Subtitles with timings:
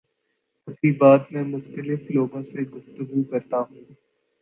[0.67, 3.83] تقریبات میں مختلف لوگوں سے گفتگو کرتا ہوں